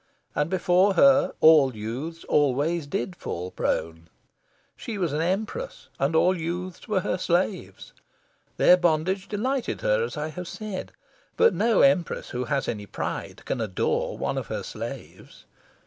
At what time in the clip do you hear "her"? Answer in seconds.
0.95-1.35, 7.01-7.19, 9.81-10.03, 14.47-14.63